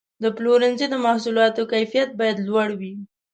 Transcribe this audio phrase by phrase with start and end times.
[0.23, 2.93] د پلورنځي د محصولاتو کیفیت باید لوړ وي.